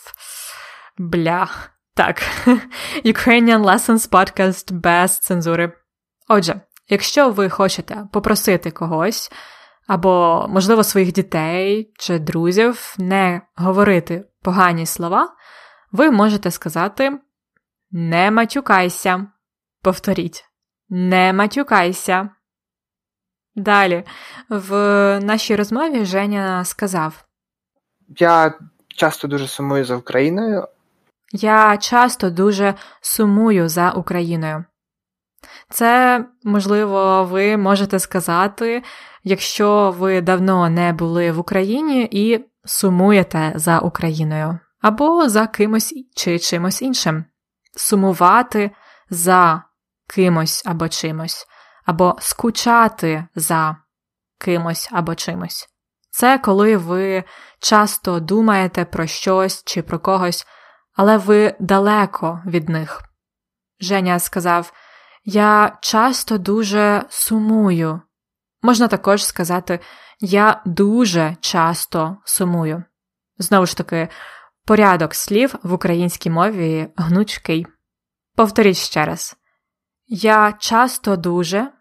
бля. 0.98 1.48
Так, 1.94 2.22
Ukrainian 3.04 3.64
Lessons 3.64 4.10
Podcast 4.10 4.72
без 4.72 5.18
цензури. 5.18 5.72
Отже, 6.28 6.60
якщо 6.88 7.30
ви 7.30 7.50
хочете 7.50 8.04
попросити 8.12 8.70
когось, 8.70 9.32
або, 9.88 10.46
можливо, 10.48 10.84
своїх 10.84 11.12
дітей 11.12 11.92
чи 11.98 12.18
друзів 12.18 12.94
не 12.98 13.42
говорити 13.56 14.24
погані 14.42 14.86
слова, 14.86 15.34
ви 15.92 16.10
можете 16.10 16.50
сказати. 16.50 17.18
Не 17.90 18.30
матюкайся. 18.30 19.26
Повторіть. 19.82 20.44
Не 20.88 21.32
матюкайся. 21.32 22.28
Далі, 23.54 24.04
в 24.48 24.70
нашій 25.20 25.56
розмові 25.56 26.04
Женя 26.04 26.64
сказав: 26.64 27.24
Я 28.08 28.54
часто 28.96 29.28
дуже 29.28 29.46
сумую 29.46 29.84
за 29.84 29.96
Україною. 29.96 30.68
Я 31.32 31.76
часто 31.76 32.30
дуже 32.30 32.74
сумую 33.00 33.68
за 33.68 33.90
Україною. 33.90 34.64
Це, 35.70 36.24
можливо, 36.44 37.24
ви 37.24 37.56
можете 37.56 37.98
сказати, 37.98 38.82
якщо 39.24 39.94
ви 39.98 40.20
давно 40.20 40.70
не 40.70 40.92
були 40.92 41.32
в 41.32 41.38
Україні 41.38 42.08
і 42.10 42.44
сумуєте 42.64 43.52
за 43.54 43.78
Україною, 43.78 44.58
або 44.80 45.28
за 45.28 45.46
кимось 45.46 45.94
чи 46.16 46.38
чимось 46.38 46.82
іншим. 46.82 47.24
Сумувати 47.76 48.70
за 49.10 49.62
кимось 50.06 50.62
або 50.66 50.88
чимось, 50.88 51.46
або 51.86 52.16
скучати 52.20 53.24
за 53.34 53.76
кимось 54.38 54.88
або 54.92 55.14
чимось. 55.14 55.68
Це 56.10 56.38
коли 56.38 56.76
ви 56.76 57.24
часто 57.60 58.20
думаєте 58.20 58.84
про 58.84 59.06
щось 59.06 59.62
чи 59.64 59.82
про 59.82 59.98
когось, 59.98 60.46
але 60.96 61.16
ви 61.16 61.54
далеко 61.60 62.42
від 62.46 62.68
них. 62.68 63.02
Женя 63.80 64.18
сказав: 64.18 64.72
Я 65.30 65.78
часто 65.80 66.38
дуже 66.38 67.06
сумую 67.10 68.00
Можна 68.62 68.88
також 68.88 69.24
сказати 69.24 69.80
Я 70.20 70.62
дуже 70.66 71.36
часто 71.40 72.16
сумую. 72.24 72.84
Знову 73.38 73.66
ж 73.66 73.76
таки, 73.76 74.08
порядок 74.64 75.14
слів 75.14 75.54
в 75.62 75.72
українській 75.72 76.30
мові 76.30 76.92
гнучкий. 76.96 77.66
Повторіть 78.34 78.76
ще 78.76 79.04
раз. 79.04 79.36
Я 80.06 80.52
часто 80.52 81.16
дуже 81.16 81.72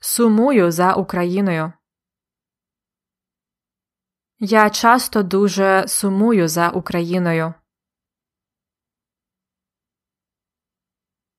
сумую 0.00 0.72
за 0.72 0.94
Україною. 0.94 1.72
Я 4.38 4.70
часто 4.70 5.22
дуже 5.22 5.84
сумую 5.88 6.48
за 6.48 6.68
Україною. 6.68 7.54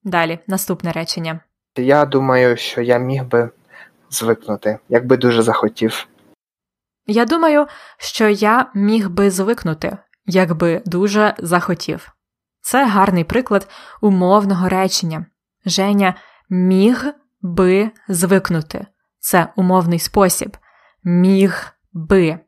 Далі 0.06 0.40
наступне 0.48 0.92
речення. 0.92 1.40
Я 1.76 2.06
думаю, 2.06 2.58
що 2.58 2.82
я 2.82 2.98
міг 2.98 3.24
би 3.26 3.50
звикнути, 4.10 4.80
якби 4.90 5.18
дуже 5.18 5.42
захотів. 5.42 6.08
Я 7.08 7.26
думаю, 7.26 7.68
що 7.98 8.30
я 8.30 8.72
міг 8.76 9.10
би 9.10 9.32
звикнути, 9.32 9.98
якби 10.26 10.82
дуже 10.86 11.36
захотів. 11.38 12.12
Це 12.62 12.86
гарний 12.88 13.24
приклад 13.24 13.68
умовного 14.02 14.70
речення. 14.70 15.26
Женя 15.66 16.16
міг 16.50 17.06
би 17.42 17.92
звикнути. 18.08 18.88
Це 19.20 19.48
умовний 19.56 20.00
спосіб. 20.00 20.58
Міг 21.04 21.74
би. 21.94 22.40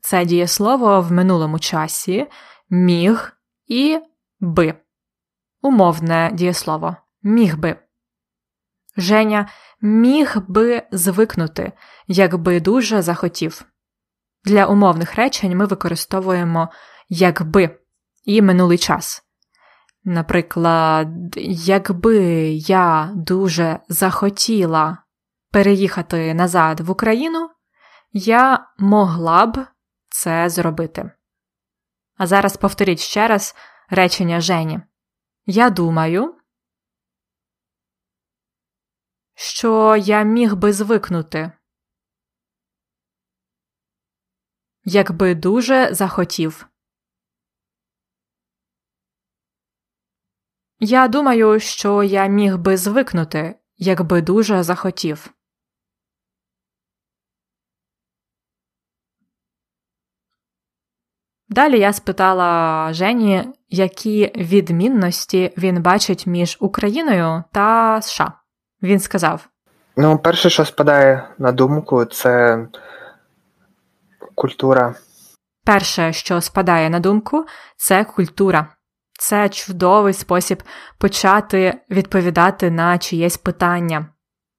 Це 0.00 0.24
дієслово 0.24 1.00
в 1.00 1.12
минулому 1.12 1.58
часі 1.58 2.26
міг 2.70 3.32
і 3.66 4.00
би. 4.40 4.74
Умовне 5.66 6.30
дієслово 6.34 6.96
міг 7.22 7.56
би. 7.58 7.76
Женя 8.96 9.48
міг 9.80 10.36
би 10.48 10.82
звикнути, 10.92 11.72
якби 12.06 12.60
дуже 12.60 13.02
захотів. 13.02 13.64
Для 14.44 14.66
умовних 14.66 15.14
речень 15.14 15.56
ми 15.56 15.66
використовуємо 15.66 16.68
якби 17.08 17.78
і 18.24 18.42
минулий 18.42 18.78
час. 18.78 19.22
Наприклад, 20.04 21.08
якби 21.66 22.16
я 22.52 23.12
дуже 23.14 23.80
захотіла 23.88 24.98
переїхати 25.50 26.34
назад 26.34 26.80
в 26.80 26.90
Україну, 26.90 27.50
я 28.12 28.66
могла 28.78 29.46
б 29.46 29.66
це 30.08 30.48
зробити. 30.48 31.10
А 32.16 32.26
зараз 32.26 32.56
повторіть 32.56 33.00
ще 33.00 33.28
раз 33.28 33.54
речення 33.90 34.40
Жені. 34.40 34.80
Я 35.48 35.70
думаю, 35.70 36.40
що 39.34 39.96
я 39.96 40.22
міг 40.22 40.56
би 40.56 40.72
звикнути, 40.72 41.52
якби 44.84 45.34
дуже 45.34 45.94
захотів. 45.94 46.68
Я 50.80 51.08
думаю, 51.08 51.60
що 51.60 52.02
я 52.02 52.26
міг 52.26 52.58
би 52.58 52.76
звикнути, 52.76 53.60
якби 53.76 54.22
дуже 54.22 54.62
захотів. 54.62 55.35
Далі 61.56 61.78
я 61.78 61.92
спитала 61.92 62.92
Жені, 62.92 63.44
які 63.68 64.32
відмінності 64.36 65.52
він 65.58 65.82
бачить 65.82 66.26
між 66.26 66.56
Україною 66.60 67.44
та 67.52 67.98
США. 68.02 68.32
Він 68.82 69.00
сказав: 69.00 69.48
Ну, 69.96 70.18
перше, 70.18 70.50
що 70.50 70.64
спадає 70.64 71.28
на 71.38 71.52
думку, 71.52 72.04
це 72.04 72.58
культура. 74.34 74.94
Перше, 75.64 76.12
що 76.12 76.40
спадає 76.40 76.90
на 76.90 77.00
думку, 77.00 77.46
це 77.76 78.04
культура. 78.04 78.66
Це 79.18 79.48
чудовий 79.48 80.12
спосіб 80.12 80.62
почати 80.98 81.80
відповідати 81.90 82.70
на 82.70 82.98
чиєсь 82.98 83.36
питання. 83.36 84.06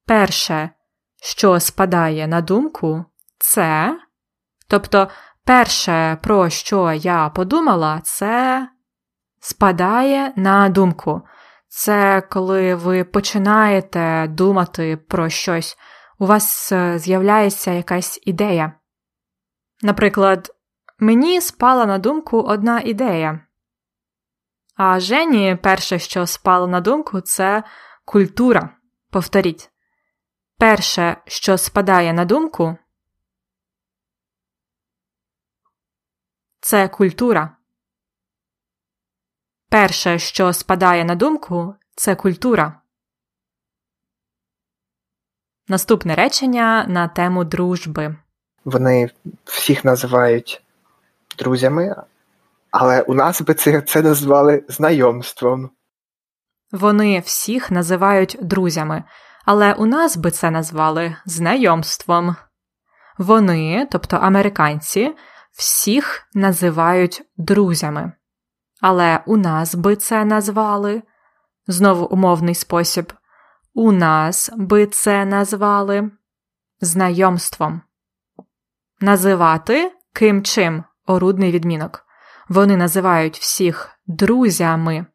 Перше, 0.06 0.70
що 1.24 1.60
спадає 1.60 2.28
на 2.28 2.42
думку, 2.42 3.06
це. 3.40 3.98
Тобто, 4.68 5.08
перше, 5.48 6.18
про 6.24 6.50
що 6.50 6.92
я 6.94 7.30
подумала, 7.30 8.02
це 8.04 8.68
спадає 9.40 10.34
на 10.36 10.70
думку. 10.70 11.22
Це 11.68 12.22
коли 12.22 12.76
ви 12.76 13.04
починаєте 13.04 14.28
думати 14.28 14.98
про 14.98 15.30
щось, 15.30 15.78
у 16.20 16.26
вас 16.26 16.72
е, 16.72 17.00
з'являється 17.00 17.72
якась 17.72 18.20
ідея. 18.26 18.72
Наприклад, 19.82 20.52
мені 21.00 21.42
спала 21.42 21.86
на 21.86 21.98
думку 21.98 22.42
одна 22.42 22.80
ідея. 22.80 23.40
А 24.76 25.00
Жені 25.00 25.58
перше, 25.64 26.00
що 26.00 26.28
спало 26.28 26.68
на 26.68 26.82
думку, 26.82 27.22
це 27.22 27.64
культура. 28.06 28.70
Повторіть. 29.12 29.70
Перше, 30.58 31.18
що 31.26 31.58
спадає 31.58 32.14
на 32.14 32.26
думку, 32.26 32.78
це 36.68 36.88
культура. 36.88 37.52
Перше, 39.70 40.20
що 40.20 40.54
спадає 40.54 41.06
на 41.06 41.16
думку, 41.16 41.76
це 41.96 42.16
культура. 42.16 42.82
Наступне 45.68 46.16
речення 46.16 46.86
на 46.88 47.08
тему 47.08 47.44
дружби. 47.44 48.16
Вони 48.66 49.10
всіх 49.44 49.86
називають 49.86 50.62
друзями, 51.38 51.96
але 52.72 53.02
у 53.02 53.14
нас 53.14 53.42
би 53.42 53.54
це, 53.54 53.82
це 53.82 54.02
назвали 54.02 54.64
знайомством. 54.68 55.70
Вони 56.72 57.20
всіх 57.20 57.72
називають 57.72 58.38
друзями, 58.42 59.04
але 59.46 59.74
у 59.74 59.86
нас 59.86 60.18
би 60.18 60.32
це 60.32 60.52
назвали 60.52 61.16
знайомством. 61.26 62.36
Вони, 63.18 63.88
тобто 63.92 64.18
американці, 64.18 65.16
всіх 65.58 66.28
називають 66.34 67.24
друзями. 67.38 68.12
Але 68.82 69.24
у 69.26 69.38
нас 69.38 69.76
би 69.76 69.96
це 69.96 70.26
назвали 70.26 71.04
знову 71.68 72.06
умовний 72.06 72.56
спосіб. 72.56 73.14
У 73.74 73.92
нас 73.92 74.52
би 74.58 74.88
це 74.88 75.26
назвали 75.26 76.12
знайомством. 76.82 77.82
Називати 79.00 79.92
ким 80.14 80.44
чим 80.44 80.84
орудний 81.06 81.52
відмінок. 81.52 82.06
Вони 82.50 82.78
називають 82.78 83.38
всіх 83.38 83.90
друзями, 84.08 85.06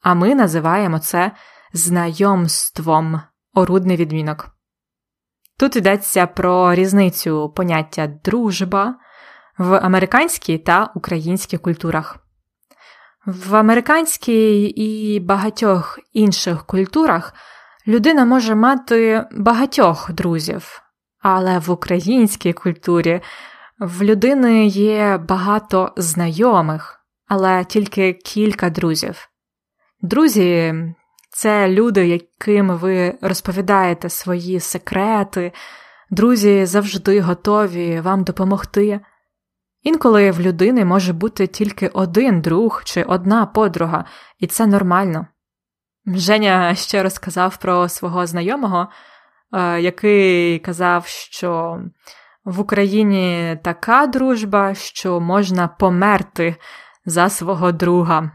а 0.00 0.14
ми 0.14 0.34
називаємо 0.34 0.98
це 0.98 1.32
знайомством 1.72 3.20
орудний 3.54 3.96
відмінок. 3.96 4.50
Тут 5.58 5.76
йдеться 5.76 6.26
про 6.26 6.74
різницю 6.74 7.52
поняття 7.56 8.06
дружба 8.06 8.94
в 9.60 9.74
американській 9.74 10.58
та 10.58 10.90
українській 10.94 11.58
культурах. 11.58 12.16
В 13.26 13.56
американській 13.56 14.64
і 14.64 15.20
багатьох 15.20 15.98
інших 16.12 16.64
культурах 16.66 17.34
людина 17.86 18.24
може 18.24 18.54
мати 18.54 19.24
багатьох 19.32 20.12
друзів, 20.12 20.82
але 21.22 21.58
в 21.58 21.70
українській 21.70 22.52
культурі 22.52 23.20
в 23.78 24.02
людини 24.02 24.66
є 24.66 25.18
багато 25.28 25.92
знайомих, 25.96 27.00
але 27.28 27.64
тільки 27.64 28.12
кілька 28.12 28.70
друзів. 28.70 29.28
Друзі 30.02 30.74
це 31.30 31.68
люди, 31.68 32.08
яким 32.08 32.68
ви 32.68 33.18
розповідаєте 33.22 34.08
свої 34.08 34.60
секрети, 34.60 35.52
друзі 36.10 36.66
завжди 36.66 37.20
готові 37.20 38.00
вам 38.00 38.24
допомогти. 38.24 39.00
Інколи 39.82 40.30
в 40.30 40.40
людини 40.40 40.84
може 40.84 41.12
бути 41.12 41.46
тільки 41.46 41.88
один 41.88 42.40
друг 42.40 42.82
чи 42.84 43.02
одна 43.02 43.46
подруга, 43.46 44.04
і 44.38 44.46
це 44.46 44.66
нормально. 44.66 45.26
Женя 46.06 46.74
ще 46.74 47.02
розказав 47.02 47.56
про 47.56 47.88
свого 47.88 48.26
знайомого, 48.26 48.88
е, 49.52 49.80
який 49.80 50.58
казав, 50.58 51.06
що 51.06 51.80
в 52.44 52.60
Україні 52.60 53.58
така 53.64 54.06
дружба, 54.06 54.74
що 54.74 55.20
можна 55.20 55.68
померти 55.68 56.56
за 57.04 57.28
свого 57.28 57.72
друга. 57.72 58.30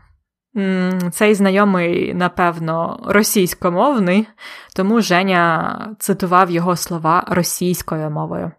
Цей 1.12 1.36
знайомий, 1.36 2.14
напевно, 2.14 3.00
російськомовний, 3.06 4.28
тому 4.76 5.02
Женя 5.02 5.96
цитував 6.00 6.52
його 6.52 6.76
слова 6.76 7.24
російською 7.28 8.10
мовою. 8.10 8.52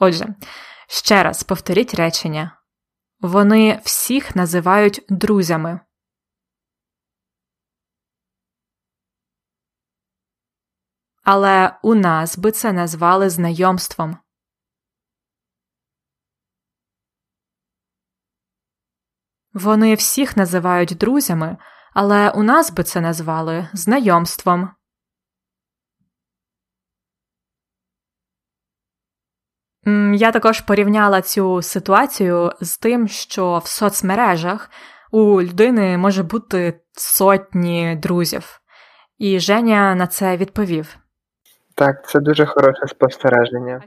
Отже, 0.00 0.26
ще 0.88 1.22
раз 1.22 1.42
повторіть 1.42 1.94
речення. 1.94 2.60
Вони 3.20 3.80
всіх 3.84 4.36
називають 4.36 5.04
друзями. 5.08 5.80
Але 11.22 11.78
у 11.82 11.94
нас 11.94 12.38
би 12.38 12.52
це 12.52 12.72
назвали 12.72 13.30
знайомством. 13.30 14.18
Вони 19.52 19.94
всіх 19.94 20.36
називають 20.36 20.96
друзями, 20.96 21.58
але 21.92 22.30
у 22.30 22.42
нас 22.42 22.70
би 22.70 22.84
це 22.84 23.00
назвали 23.00 23.68
знайомством. 23.72 24.77
Я 30.14 30.32
також 30.32 30.60
порівняла 30.60 31.22
цю 31.22 31.62
ситуацію 31.62 32.52
з 32.60 32.78
тим, 32.78 33.08
що 33.08 33.58
в 33.64 33.68
соцмережах 33.68 34.70
у 35.10 35.42
людини 35.42 35.98
може 35.98 36.22
бути 36.22 36.80
сотні 36.92 37.96
друзів, 38.02 38.60
і 39.18 39.40
Женя 39.40 39.94
на 39.94 40.06
це 40.06 40.36
відповів. 40.36 40.96
Так, 41.74 42.08
це 42.08 42.20
дуже 42.20 42.46
хороше 42.46 42.86
спостереження. 42.86 43.80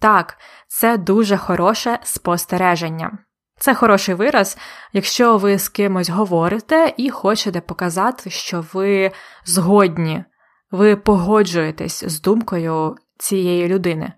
Так, 0.00 0.36
це 0.68 0.98
дуже 0.98 1.36
хороше 1.36 1.98
спостереження. 2.02 3.18
Це 3.58 3.74
хороший 3.74 4.14
вираз, 4.14 4.58
якщо 4.92 5.36
ви 5.36 5.58
з 5.58 5.68
кимось 5.68 6.10
говорите 6.10 6.94
і 6.96 7.10
хочете 7.10 7.60
показати, 7.60 8.30
що 8.30 8.64
ви 8.72 9.10
згодні, 9.44 10.24
ви 10.70 10.96
погоджуєтесь 10.96 12.04
з 12.04 12.20
думкою 12.20 12.96
цієї 13.18 13.68
людини. 13.68 14.12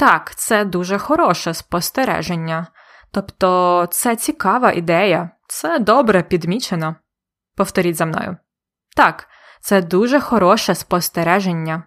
Так, 0.00 0.34
це 0.34 0.64
дуже 0.64 0.98
хороше 0.98 1.54
спостереження. 1.54 2.66
Тобто 3.10 3.88
це 3.90 4.16
цікава 4.16 4.72
ідея, 4.72 5.30
це 5.48 5.78
добре 5.78 6.22
підмічено. 6.22 6.96
Повторіть 7.56 7.96
за 7.96 8.06
мною. 8.06 8.36
Так, 8.96 9.28
це 9.60 9.82
дуже 9.82 10.20
хороше 10.20 10.74
спостереження. 10.74 11.82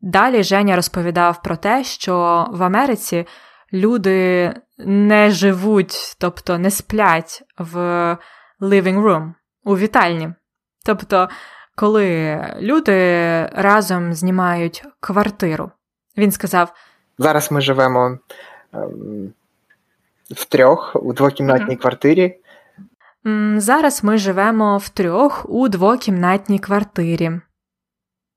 Далі 0.00 0.42
Женя 0.42 0.76
розповідав 0.76 1.42
про 1.42 1.56
те, 1.56 1.84
що 1.84 2.46
в 2.50 2.62
Америці 2.62 3.26
люди 3.72 4.54
не 4.78 5.30
живуть, 5.30 6.16
тобто 6.20 6.58
не 6.58 6.70
сплять 6.70 7.42
в 7.58 7.76
living 8.60 9.00
room, 9.02 9.34
у 9.64 9.78
вітальні. 9.78 10.34
Тобто, 10.84 11.28
коли 11.78 12.38
люди 12.60 12.96
разом 13.46 14.14
знімають 14.14 14.84
квартиру, 15.00 15.70
він 16.16 16.32
сказав: 16.32 16.72
Зараз 17.18 17.52
ми 17.52 17.60
живемо 17.60 18.18
ем, 18.72 19.32
в 20.30 20.44
трьох 20.44 20.96
у 21.02 21.12
двокімнатній 21.12 21.76
mm-hmm. 21.76 21.80
квартирі. 21.80 22.40
Зараз 23.56 24.04
ми 24.04 24.18
живемо 24.18 24.78
в 24.78 24.88
трьох 24.88 25.46
у 25.48 25.68
двокімнатній 25.68 26.58
квартирі. 26.58 27.40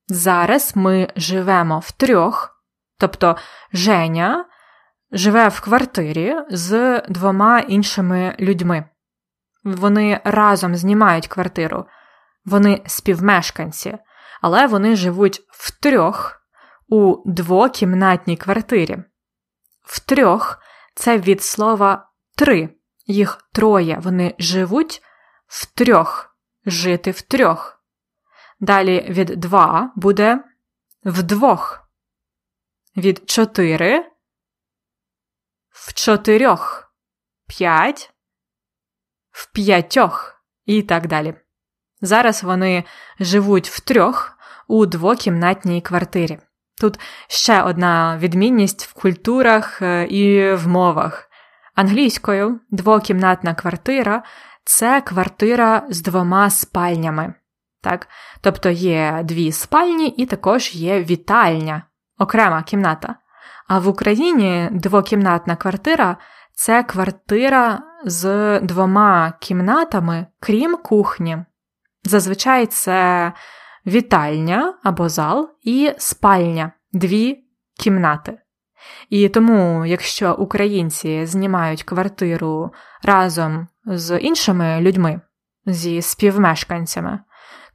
Зараз 0.07 0.71
ми 0.75 1.07
живемо 1.15 1.79
в 1.79 1.91
трьох, 1.91 2.63
тобто 2.97 3.35
Женя 3.73 4.45
живе 5.11 5.47
в 5.47 5.61
квартирі 5.61 6.35
з 6.49 7.01
двома 7.09 7.59
іншими 7.59 8.35
людьми. 8.39 8.83
Вони 9.63 10.21
разом 10.23 10.75
знімають 10.75 11.27
квартиру, 11.27 11.85
вони 12.45 12.83
співмешканці, 12.87 13.97
але 14.41 14.67
вони 14.67 14.95
живуть 14.95 15.41
в 15.49 15.79
трьох 15.79 16.41
у 16.87 17.15
двокімнатній 17.25 18.37
квартирі. 18.37 19.03
В 19.81 19.99
трьох 19.99 20.57
це 20.95 21.17
від 21.17 21.43
слова 21.43 22.11
три. 22.35 22.69
Їх 23.05 23.49
троє. 23.53 23.99
Вони 24.03 24.35
живуть 24.39 25.01
в 25.47 25.65
трьох, 25.65 26.37
жити 26.65 27.11
в 27.11 27.21
трьох. 27.21 27.83
Далі 28.59 29.01
від 29.09 29.27
два 29.27 29.91
буде 29.95 30.43
вдвох. 31.05 31.81
Від 32.97 33.29
чотири 33.29 34.11
в 35.69 35.93
чотирьох, 35.93 36.93
п'ять, 37.47 38.13
в 39.31 39.51
п'ятьох 39.51 40.43
і 40.65 40.83
так 40.83 41.07
далі. 41.07 41.40
Зараз 42.01 42.43
вони 42.43 42.83
живуть 43.19 43.69
в 43.69 43.79
трьох 43.79 44.37
у 44.67 44.85
двокімнатній 44.85 45.81
квартирі. 45.81 46.39
Тут 46.81 46.99
ще 47.27 47.61
одна 47.61 48.17
відмінність 48.17 48.85
в 48.85 48.93
культурах 48.93 49.81
е, 49.81 50.05
і 50.05 50.53
в 50.53 50.67
мовах. 50.67 51.29
Англійською 51.75 52.59
двокімнатна 52.71 53.53
квартира 53.53 54.23
це 54.65 55.01
квартира 55.01 55.83
з 55.89 56.01
двома 56.01 56.49
спальнями. 56.49 57.33
Так? 57.81 58.07
Тобто 58.41 58.69
є 58.69 59.21
дві 59.23 59.51
спальні 59.51 60.07
і 60.07 60.25
також 60.25 60.75
є 60.75 61.03
вітальня, 61.03 61.83
окрема 62.19 62.63
кімната. 62.63 63.15
А 63.67 63.79
в 63.79 63.87
Україні 63.87 64.69
двокімнатна 64.71 65.55
квартира 65.55 66.17
це 66.53 66.83
квартира 66.83 67.79
з 68.05 68.59
двома 68.59 69.33
кімнатами, 69.39 70.27
крім 70.39 70.77
кухні. 70.77 71.37
Зазвичай 72.03 72.65
це 72.67 73.33
вітальня 73.87 74.73
або 74.83 75.09
зал 75.09 75.49
і 75.61 75.93
спальня 75.97 76.71
дві 76.93 77.43
кімнати. 77.79 78.37
І 79.09 79.29
тому, 79.29 79.85
якщо 79.85 80.33
українці 80.33 81.25
знімають 81.25 81.83
квартиру 81.83 82.73
разом 83.03 83.67
з 83.85 84.17
іншими 84.17 84.81
людьми, 84.81 85.21
зі 85.65 86.01
співмешканцями, 86.01 87.19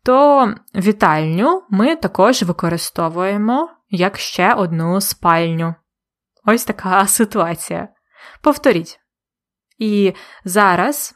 то 0.04 0.54
вітальню 0.74 1.62
ми 1.70 1.96
також 1.96 2.42
використовуємо 2.42 3.70
як 3.90 4.18
ще 4.18 4.54
одну 4.54 5.00
спальню. 5.00 5.74
Ось 6.44 6.64
така 6.64 7.06
ситуація. 7.06 7.88
Повторіть. 8.42 9.00
І 9.78 10.12
зараз 10.44 11.14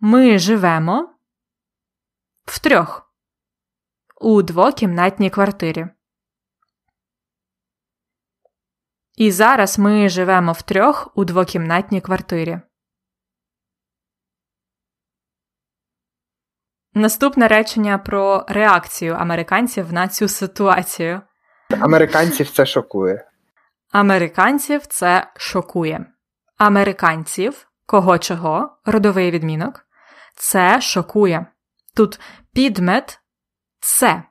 ми 0.00 0.38
живемо 0.38 1.15
в 2.46 2.58
трьох 2.58 3.12
у 4.20 4.42
двокімнатній 4.42 5.30
квартирі. 5.30 5.86
І 9.16 9.30
зараз 9.30 9.78
ми 9.78 10.08
живемо 10.08 10.52
в 10.52 10.62
трьох 10.62 11.12
у 11.14 11.24
двокімнатній 11.24 12.00
квартирі. 12.00 12.60
Наступне 16.94 17.48
речення 17.48 17.98
про 17.98 18.44
реакцію 18.48 19.14
американців 19.14 19.92
на 19.92 20.08
цю 20.08 20.28
ситуацію. 20.28 21.20
Американців 21.80 22.50
це 22.50 22.66
шокує. 22.66 23.30
Американців 23.92 24.86
це 24.86 25.32
шокує. 25.36 26.06
Американців 26.58 27.68
кого 27.86 28.18
чого, 28.18 28.78
родовий 28.84 29.30
відмінок, 29.30 29.86
це 30.34 30.80
шокує. 30.80 31.46
Тут 31.96 32.20
підмет 32.54 33.20
це 33.80 34.22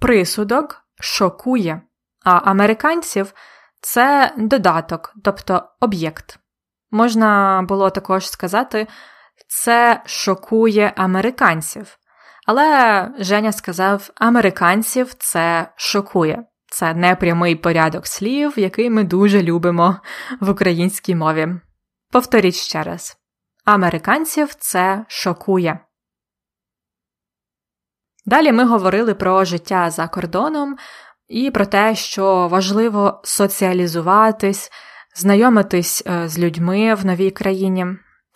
присудок 0.00 0.82
шокує, 1.00 1.82
а 2.24 2.30
американців 2.30 3.34
це 3.80 4.34
додаток, 4.36 5.14
тобто 5.24 5.62
об'єкт. 5.80 6.38
Можна 6.90 7.62
було 7.68 7.90
також 7.90 8.30
сказати, 8.30 8.86
це 9.48 10.02
шокує 10.06 10.92
американців. 10.96 11.98
Але 12.46 13.10
Женя 13.18 13.52
сказав, 13.52 14.10
американців 14.14 15.14
це 15.14 15.72
шокує. 15.76 16.44
Це 16.70 16.94
непрямий 16.94 17.56
порядок 17.56 18.06
слів, 18.06 18.52
який 18.56 18.90
ми 18.90 19.04
дуже 19.04 19.42
любимо 19.42 19.96
в 20.40 20.50
українській 20.50 21.14
мові. 21.14 21.48
Повторіть 22.12 22.54
ще 22.54 22.82
раз: 22.82 23.16
американців 23.64 24.54
це 24.54 25.04
шокує. 25.08 25.78
Далі 28.28 28.52
ми 28.52 28.64
говорили 28.64 29.14
про 29.14 29.44
життя 29.44 29.90
за 29.90 30.08
кордоном 30.08 30.76
і 31.28 31.50
про 31.50 31.66
те, 31.66 31.94
що 31.94 32.48
важливо 32.48 33.20
соціалізуватись, 33.24 34.70
знайомитись 35.16 36.02
е, 36.06 36.28
з 36.28 36.38
людьми 36.38 36.94
в 36.94 37.06
новій 37.06 37.30
країні. 37.30 37.86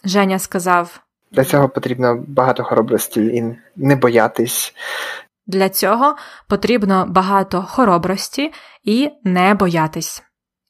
Женя 0.05 0.39
сказав: 0.39 1.01
для 1.33 1.45
цього 1.45 1.69
потрібно 1.69 2.25
багато 2.29 2.65
хоробрості 2.65 3.21
і 3.21 3.45
не 3.77 3.97
боятись. 3.97 4.75
Для 5.47 5.69
цього 5.69 6.17
потрібно 6.49 7.07
багато 7.09 7.63
хоробрості 7.63 8.53
і 8.85 9.11
не 9.25 9.55
боятись. 9.55 10.23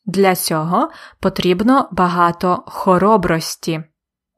Для 0.07 0.35
цього 0.35 0.91
потрібно 1.21 1.89
багато 1.93 2.63
хоробрості. 2.67 3.83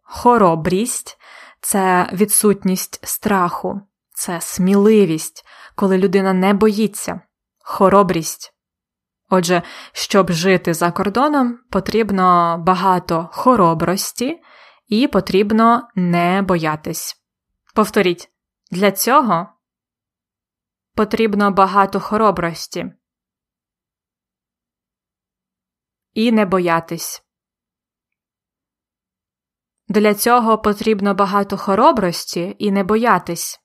Хоробрість 0.02 1.18
це 1.60 2.08
відсутність 2.12 3.06
страху, 3.08 3.80
це 4.14 4.40
сміливість, 4.40 5.46
коли 5.74 5.98
людина 5.98 6.32
не 6.32 6.54
боїться, 6.54 7.20
хоробрість. 7.58 8.54
Отже, 9.28 9.62
щоб 9.92 10.32
жити 10.32 10.74
за 10.74 10.92
кордоном, 10.92 11.58
потрібно 11.70 12.58
багато 12.66 13.28
хоробрості 13.32 14.42
і 14.86 15.08
потрібно 15.08 15.88
не 15.94 16.42
боятись. 16.42 17.22
Повторіть, 17.74 18.30
для 18.70 18.92
цього 18.92 19.48
потрібно 20.94 21.50
багато 21.50 22.00
хоробрості. 22.00 22.92
І 26.12 26.32
не 26.32 26.46
боятись. 26.46 27.24
Для 29.88 30.14
цього 30.14 30.58
потрібно 30.58 31.14
багато 31.14 31.56
хоробрості 31.56 32.56
і 32.58 32.70
не 32.70 32.84
боятись. 32.84 33.63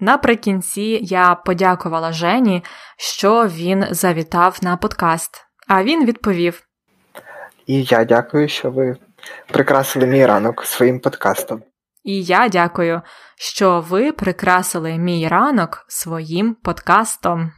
Наприкінці 0.00 0.98
я 1.02 1.34
подякувала 1.34 2.12
Жені, 2.12 2.64
що 2.96 3.46
він 3.46 3.86
завітав 3.90 4.58
на 4.62 4.76
подкаст, 4.76 5.46
а 5.68 5.84
він 5.84 6.06
відповів: 6.06 6.62
І 7.66 7.82
я 7.82 8.04
дякую, 8.04 8.48
що 8.48 8.70
ви 8.70 8.96
прикрасили 9.48 10.06
мій 10.06 10.26
ранок 10.26 10.64
своїм 10.64 11.00
подкастом. 11.00 11.62
І 12.04 12.22
я 12.22 12.48
дякую, 12.48 13.02
що 13.36 13.80
ви 13.80 14.12
прикрасили 14.12 14.98
мій 14.98 15.28
ранок 15.28 15.84
своїм 15.88 16.54
подкастом. 16.54 17.52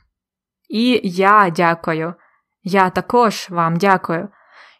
І 0.68 1.00
я 1.04 1.50
дякую, 1.56 2.14
я 2.62 2.90
також 2.90 3.46
вам 3.50 3.76
дякую, 3.76 4.28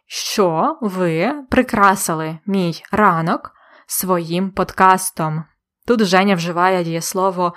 що 0.07 0.79
ви 0.81 1.33
прикрасили 1.51 2.39
мій 2.47 2.83
ранок 2.93 3.51
своїм 3.87 4.51
подкастом. 4.51 5.45
Тут 5.89 6.05
Женя 6.05 6.35
вживає 6.35 6.85
дієслово 6.85 7.55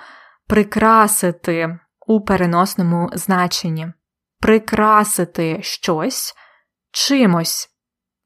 прикрасити 0.48 1.78
у 2.06 2.20
переносному 2.20 3.10
значенні, 3.12 3.92
прикрасити 4.40 5.58
щось 5.62 6.34
чимось. 6.92 7.68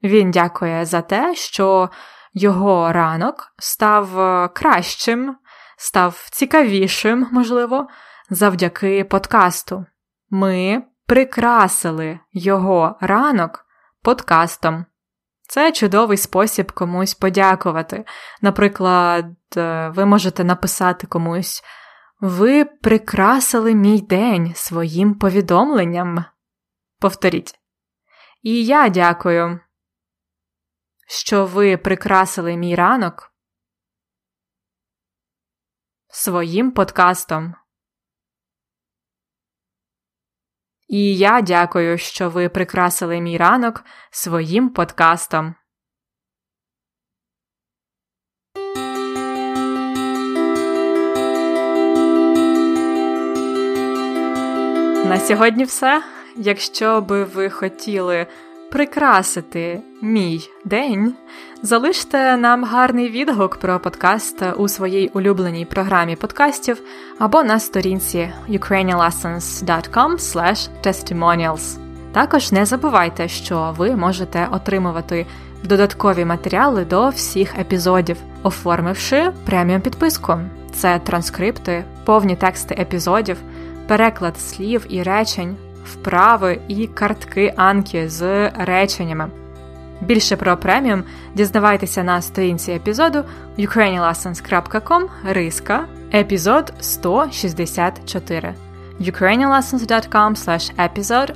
Він 0.02 0.30
дякує 0.30 0.84
за 0.84 1.02
те, 1.02 1.34
що 1.34 1.90
його 2.34 2.92
ранок 2.92 3.54
став 3.58 4.20
е, 4.20 4.48
кращим, 4.48 5.36
став 5.76 6.28
цікавішим, 6.30 7.28
можливо, 7.32 7.88
завдяки 8.30 9.04
подкасту. 9.04 9.86
Ми 10.30 10.82
прикрасили 11.06 12.18
його 12.32 12.96
ранок 13.00 13.66
подкастом. 14.02 14.84
Це 15.48 15.72
чудовий 15.72 16.16
спосіб 16.16 16.72
комусь 16.72 17.14
подякувати. 17.14 18.04
Наприклад, 18.42 19.26
е, 19.56 19.88
ви 19.88 20.06
можете 20.06 20.44
написати 20.44 21.06
комусь: 21.06 21.62
Ви 22.20 22.64
прикрасили 22.64 23.74
мій 23.74 24.00
день 24.00 24.52
своїм 24.54 25.14
повідомленням. 25.14 26.24
Повторіть. 27.00 27.54
І 28.42 28.64
я 28.64 28.88
дякую, 28.88 29.60
що 31.08 31.46
ви 31.46 31.76
прикрасили 31.76 32.56
мій 32.56 32.74
ранок 32.74 33.32
своїм 36.08 36.70
подкастом. 36.70 37.54
І 40.88 41.16
я 41.16 41.40
дякую, 41.40 41.98
що 41.98 42.30
ви 42.30 42.48
прикрасили 42.48 43.20
мій 43.20 43.36
ранок 43.36 43.84
своїм 44.10 44.68
подкастом. 44.68 45.54
На 55.08 55.20
сьогодні 55.20 55.64
все. 55.64 56.02
Якщо 56.36 57.00
би 57.00 57.24
ви 57.24 57.50
хотіли 57.50 58.26
прикрасити 58.70 59.80
мій 60.02 60.50
день, 60.64 61.14
залиште 61.62 62.36
нам 62.36 62.64
гарний 62.64 63.10
відгук 63.10 63.56
про 63.56 63.80
подкаст 63.80 64.42
у 64.56 64.68
своїй 64.68 65.08
улюбленій 65.08 65.64
програмі 65.64 66.16
подкастів 66.16 66.82
або 67.18 67.42
на 67.42 67.60
сторінці 67.60 68.32
ukrainianlessons.com 68.48 70.16
testimonials. 70.84 71.78
Також 72.12 72.52
не 72.52 72.66
забувайте, 72.66 73.28
що 73.28 73.74
ви 73.76 73.96
можете 73.96 74.48
отримувати 74.52 75.26
додаткові 75.64 76.24
матеріали 76.24 76.84
до 76.84 77.08
всіх 77.08 77.58
епізодів, 77.58 78.16
оформивши 78.42 79.32
преміум 79.46 79.80
підписку. 79.80 80.38
Це 80.72 80.98
транскрипти, 80.98 81.84
повні 82.04 82.36
тексти 82.36 82.76
епізодів, 82.78 83.36
переклад 83.86 84.38
слів 84.38 84.86
і 84.88 85.02
речень 85.02 85.56
вправи 85.92 86.58
і 86.68 86.86
картки 86.86 87.54
Анки 87.56 88.08
з 88.08 88.50
реченнями. 88.50 89.28
Більше 90.00 90.36
про 90.36 90.56
преміум 90.56 91.04
дізнавайтеся 91.34 92.02
на 92.02 92.22
сторінці 92.22 92.72
епізоду 92.72 93.24
ukrainianlessons.com 93.58 95.02
риска 95.24 95.84
епізод 96.14 96.72
164 96.80 98.54
ukrainianlessons.com 99.00 100.34
episode 100.78 101.32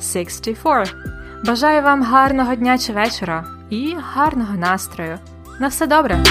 164 0.00 0.84
Бажаю 1.44 1.82
вам 1.82 2.02
гарного 2.02 2.54
дня 2.54 2.78
чи 2.78 2.92
вечора 2.92 3.44
і 3.70 3.96
гарного 4.14 4.54
настрою. 4.54 5.18
На 5.60 5.68
все 5.68 5.86
добре! 5.86 6.22